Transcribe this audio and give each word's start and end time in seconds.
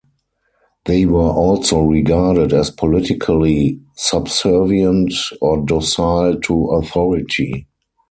They 0.85 1.05
were 1.05 1.29
also 1.29 1.81
regarded 1.83 2.53
as 2.53 2.71
politically 2.71 3.79
subservient 3.95 5.13
or 5.41 5.63
docile 5.63 6.39
to 6.39 6.65
authority. 6.69 7.67